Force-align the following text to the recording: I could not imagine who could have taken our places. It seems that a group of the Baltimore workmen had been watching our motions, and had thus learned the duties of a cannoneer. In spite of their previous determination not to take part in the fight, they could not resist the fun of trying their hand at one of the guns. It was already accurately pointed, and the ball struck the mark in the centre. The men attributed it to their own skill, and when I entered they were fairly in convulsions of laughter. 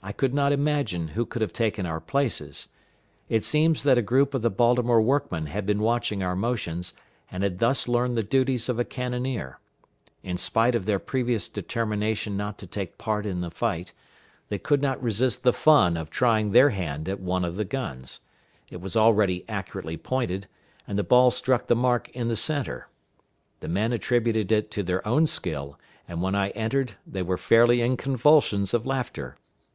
I 0.00 0.12
could 0.12 0.32
not 0.32 0.52
imagine 0.52 1.08
who 1.08 1.26
could 1.26 1.42
have 1.42 1.52
taken 1.52 1.84
our 1.84 2.00
places. 2.00 2.68
It 3.28 3.44
seems 3.44 3.82
that 3.82 3.98
a 3.98 4.02
group 4.02 4.32
of 4.32 4.40
the 4.40 4.48
Baltimore 4.48 5.02
workmen 5.02 5.46
had 5.46 5.66
been 5.66 5.80
watching 5.82 6.22
our 6.22 6.34
motions, 6.34 6.94
and 7.30 7.42
had 7.42 7.58
thus 7.58 7.86
learned 7.86 8.16
the 8.16 8.22
duties 8.22 8.70
of 8.70 8.78
a 8.78 8.86
cannoneer. 8.86 9.58
In 10.22 10.38
spite 10.38 10.74
of 10.74 10.86
their 10.86 10.98
previous 11.00 11.46
determination 11.46 12.38
not 12.38 12.56
to 12.58 12.66
take 12.66 12.96
part 12.96 13.26
in 13.26 13.42
the 13.42 13.50
fight, 13.50 13.92
they 14.48 14.56
could 14.58 14.80
not 14.80 15.02
resist 15.02 15.42
the 15.42 15.52
fun 15.52 15.94
of 15.98 16.08
trying 16.08 16.52
their 16.52 16.70
hand 16.70 17.06
at 17.06 17.20
one 17.20 17.44
of 17.44 17.56
the 17.56 17.66
guns. 17.66 18.20
It 18.70 18.80
was 18.80 18.96
already 18.96 19.44
accurately 19.46 19.98
pointed, 19.98 20.46
and 20.86 20.98
the 20.98 21.04
ball 21.04 21.30
struck 21.30 21.66
the 21.66 21.76
mark 21.76 22.08
in 22.10 22.28
the 22.28 22.36
centre. 22.36 22.88
The 23.60 23.68
men 23.68 23.92
attributed 23.92 24.50
it 24.52 24.70
to 24.70 24.82
their 24.82 25.06
own 25.06 25.26
skill, 25.26 25.78
and 26.06 26.22
when 26.22 26.34
I 26.34 26.48
entered 26.50 26.92
they 27.06 27.20
were 27.22 27.36
fairly 27.36 27.82
in 27.82 27.98
convulsions 27.98 28.72
of 28.72 28.86
laughter. 28.86 29.36